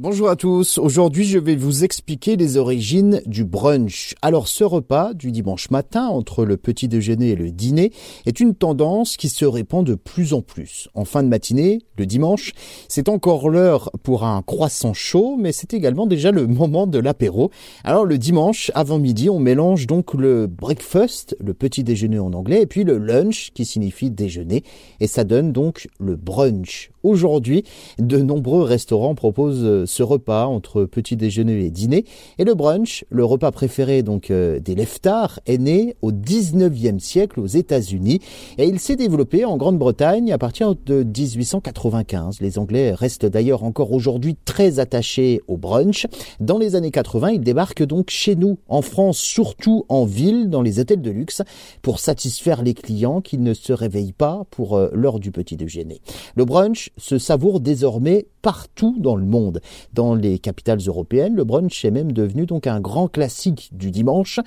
Bonjour 0.00 0.28
à 0.28 0.36
tous, 0.36 0.78
aujourd'hui 0.78 1.24
je 1.24 1.40
vais 1.40 1.56
vous 1.56 1.82
expliquer 1.82 2.36
les 2.36 2.56
origines 2.56 3.20
du 3.26 3.44
brunch. 3.44 4.14
Alors 4.22 4.46
ce 4.46 4.62
repas 4.62 5.12
du 5.12 5.32
dimanche 5.32 5.72
matin 5.72 6.06
entre 6.06 6.44
le 6.44 6.56
petit 6.56 6.86
déjeuner 6.86 7.30
et 7.30 7.34
le 7.34 7.50
dîner 7.50 7.90
est 8.24 8.38
une 8.38 8.54
tendance 8.54 9.16
qui 9.16 9.28
se 9.28 9.44
répand 9.44 9.84
de 9.84 9.96
plus 9.96 10.34
en 10.34 10.40
plus. 10.40 10.88
En 10.94 11.04
fin 11.04 11.24
de 11.24 11.28
matinée, 11.28 11.80
le 11.96 12.06
dimanche, 12.06 12.52
c'est 12.86 13.08
encore 13.08 13.50
l'heure 13.50 13.90
pour 14.04 14.22
un 14.22 14.40
croissant 14.42 14.94
chaud, 14.94 15.36
mais 15.36 15.50
c'est 15.50 15.74
également 15.74 16.06
déjà 16.06 16.30
le 16.30 16.46
moment 16.46 16.86
de 16.86 17.00
l'apéro. 17.00 17.50
Alors 17.82 18.04
le 18.04 18.18
dimanche, 18.18 18.70
avant 18.76 19.00
midi, 19.00 19.28
on 19.28 19.40
mélange 19.40 19.88
donc 19.88 20.14
le 20.14 20.46
breakfast, 20.46 21.36
le 21.40 21.54
petit 21.54 21.82
déjeuner 21.82 22.20
en 22.20 22.34
anglais, 22.34 22.62
et 22.62 22.66
puis 22.66 22.84
le 22.84 22.98
lunch 22.98 23.50
qui 23.52 23.64
signifie 23.64 24.12
déjeuner, 24.12 24.62
et 25.00 25.08
ça 25.08 25.24
donne 25.24 25.50
donc 25.50 25.88
le 25.98 26.14
brunch. 26.14 26.92
Aujourd'hui, 27.02 27.64
de 27.98 28.18
nombreux 28.18 28.62
restaurants 28.62 29.14
proposent 29.14 29.86
ce 29.88 30.02
repas 30.02 30.46
entre 30.46 30.84
petit 30.84 31.16
déjeuner 31.16 31.64
et 31.64 31.70
dîner. 31.70 32.04
Et 32.38 32.44
le 32.44 32.54
brunch, 32.54 33.04
le 33.10 33.24
repas 33.24 33.50
préféré 33.50 34.02
donc 34.02 34.30
euh, 34.30 34.60
des 34.60 34.74
leftards, 34.74 35.40
est 35.46 35.58
né 35.58 35.96
au 36.02 36.12
19e 36.12 36.98
siècle 36.98 37.40
aux 37.40 37.46
États-Unis 37.46 38.20
et 38.58 38.66
il 38.66 38.78
s'est 38.78 38.96
développé 38.96 39.44
en 39.44 39.56
Grande-Bretagne 39.56 40.32
à 40.32 40.38
partir 40.38 40.74
de 40.74 41.02
1895. 41.02 42.40
Les 42.40 42.58
Anglais 42.58 42.92
restent 42.92 43.26
d'ailleurs 43.26 43.64
encore 43.64 43.92
aujourd'hui 43.92 44.36
très 44.44 44.78
attachés 44.78 45.40
au 45.48 45.56
brunch. 45.56 46.06
Dans 46.40 46.58
les 46.58 46.76
années 46.76 46.90
80, 46.90 47.30
ils 47.30 47.40
débarquent 47.40 47.84
donc 47.84 48.10
chez 48.10 48.36
nous, 48.36 48.58
en 48.68 48.82
France, 48.82 49.18
surtout 49.18 49.84
en 49.88 50.04
ville, 50.04 50.50
dans 50.50 50.62
les 50.62 50.80
hôtels 50.80 51.02
de 51.02 51.10
luxe, 51.10 51.42
pour 51.82 52.00
satisfaire 52.00 52.62
les 52.62 52.74
clients 52.74 53.20
qui 53.20 53.38
ne 53.38 53.54
se 53.54 53.72
réveillent 53.72 54.12
pas 54.12 54.44
pour 54.50 54.76
euh, 54.76 54.90
l'heure 54.92 55.20
du 55.20 55.30
petit 55.30 55.56
déjeuner. 55.56 56.00
Le 56.34 56.44
brunch 56.44 56.90
se 56.96 57.18
savoure 57.18 57.60
désormais 57.60 58.26
partout 58.42 58.96
dans 58.98 59.16
le 59.16 59.24
monde. 59.24 59.60
Dans 59.92 60.14
les 60.14 60.38
capitales 60.38 60.80
européennes, 60.86 61.34
le 61.34 61.44
brunch 61.44 61.84
est 61.84 61.90
même 61.90 62.12
devenu 62.12 62.46
donc 62.46 62.66
un 62.66 62.80
grand 62.80 63.08
classique 63.08 63.70
du 63.72 63.90
dimanche. 63.90 64.40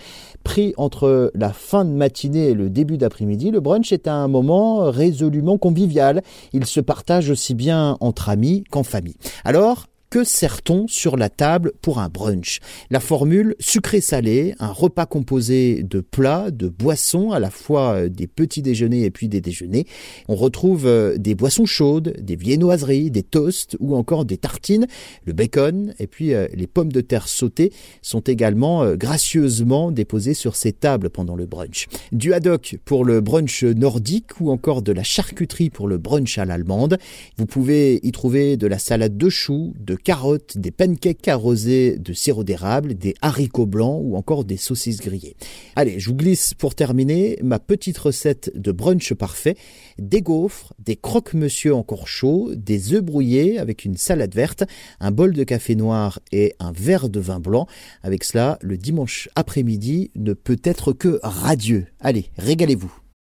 Pris 0.43 0.73
entre 0.77 1.31
la 1.35 1.53
fin 1.53 1.85
de 1.85 1.91
matinée 1.91 2.49
et 2.49 2.53
le 2.53 2.69
début 2.69 2.97
d'après-midi, 2.97 3.51
le 3.51 3.59
brunch 3.59 3.91
est 3.91 4.07
un 4.07 4.27
moment 4.27 4.89
résolument 4.89 5.57
convivial. 5.57 6.21
Il 6.53 6.65
se 6.65 6.79
partage 6.79 7.29
aussi 7.29 7.53
bien 7.53 7.97
entre 7.99 8.29
amis 8.29 8.63
qu'en 8.69 8.83
famille. 8.83 9.17
Alors, 9.43 9.87
que 10.11 10.25
sert-on 10.25 10.87
sur 10.89 11.15
la 11.15 11.29
table 11.29 11.71
pour 11.81 11.99
un 11.99 12.09
brunch? 12.09 12.59
La 12.89 12.99
formule 12.99 13.55
sucré-salé, 13.59 14.53
un 14.59 14.71
repas 14.71 15.05
composé 15.05 15.83
de 15.83 16.01
plats, 16.01 16.51
de 16.51 16.67
boissons, 16.67 17.31
à 17.31 17.39
la 17.39 17.49
fois 17.49 17.93
euh, 17.93 18.09
des 18.09 18.27
petits 18.27 18.61
déjeuners 18.61 19.05
et 19.05 19.09
puis 19.09 19.29
des 19.29 19.39
déjeuners. 19.39 19.87
On 20.27 20.35
retrouve 20.35 20.85
euh, 20.85 21.17
des 21.17 21.33
boissons 21.33 21.65
chaudes, 21.65 22.13
des 22.19 22.35
viennoiseries, 22.35 23.09
des 23.09 23.23
toasts 23.23 23.77
ou 23.79 23.95
encore 23.95 24.25
des 24.25 24.35
tartines, 24.35 24.85
le 25.23 25.31
bacon 25.31 25.93
et 25.97 26.07
puis 26.07 26.33
euh, 26.33 26.47
les 26.53 26.67
pommes 26.67 26.91
de 26.91 26.99
terre 26.99 27.29
sautées 27.29 27.71
sont 28.01 28.19
également 28.19 28.95
gracieusement 28.95 29.91
déposées 29.91 30.33
sur 30.33 30.57
ces 30.57 30.73
tables 30.73 31.09
pendant 31.09 31.37
le 31.37 31.45
brunch. 31.45 31.87
Du 32.11 32.33
haddock 32.33 32.77
pour 32.83 33.05
le 33.05 33.21
brunch 33.21 33.63
nordique 33.63 34.41
ou 34.41 34.51
encore 34.51 34.81
de 34.81 34.91
la 34.91 35.03
charcuterie 35.03 35.69
pour 35.69 35.87
le 35.87 35.97
brunch 35.97 36.37
à 36.37 36.43
l'allemande. 36.43 36.97
Vous 37.37 37.45
pouvez 37.45 38.01
y 38.03 38.11
trouver 38.11 38.57
de 38.57 38.67
la 38.67 38.77
salade 38.77 39.15
de 39.15 39.29
choux, 39.29 39.73
de 39.79 40.00
carottes, 40.01 40.57
des 40.57 40.71
pancakes 40.71 41.27
arrosés 41.27 41.97
de 41.97 42.13
sirop 42.13 42.43
d'érable, 42.43 42.95
des 42.95 43.15
haricots 43.21 43.65
blancs 43.65 44.01
ou 44.03 44.15
encore 44.15 44.43
des 44.43 44.57
saucisses 44.57 44.99
grillées. 44.99 45.35
Allez, 45.75 45.99
je 45.99 46.09
vous 46.09 46.15
glisse 46.15 46.53
pour 46.53 46.75
terminer 46.75 47.37
ma 47.43 47.59
petite 47.59 47.97
recette 47.97 48.51
de 48.55 48.71
brunch 48.71 49.13
parfait. 49.13 49.55
Des 49.97 50.21
gaufres, 50.21 50.73
des 50.79 50.95
croque-monsieur 50.95 51.73
encore 51.75 52.07
chauds, 52.07 52.53
des 52.55 52.93
œufs 52.93 53.03
brouillés 53.03 53.59
avec 53.59 53.85
une 53.85 53.97
salade 53.97 54.33
verte, 54.33 54.63
un 54.99 55.11
bol 55.11 55.33
de 55.33 55.43
café 55.43 55.75
noir 55.75 56.19
et 56.31 56.53
un 56.59 56.71
verre 56.71 57.09
de 57.09 57.19
vin 57.19 57.39
blanc. 57.39 57.67
Avec 58.03 58.23
cela, 58.23 58.57
le 58.61 58.77
dimanche 58.77 59.29
après-midi 59.35 60.11
ne 60.15 60.33
peut 60.33 60.59
être 60.63 60.93
que 60.93 61.19
radieux. 61.23 61.87
Allez, 61.99 62.25
régalez-vous. 62.37 63.00